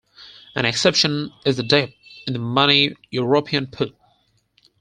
[0.55, 1.95] An exception is a deep
[2.25, 3.95] in-the-money European put.